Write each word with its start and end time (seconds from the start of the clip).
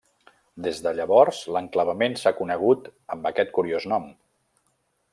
Des 0.67 0.79
de 0.85 0.93
llavors, 0.99 1.41
l'enclavament 1.57 2.17
s'ha 2.21 2.33
conegut 2.41 2.91
amb 3.17 3.31
aquest 3.33 3.57
curiós 3.59 3.89
nom. 3.95 4.13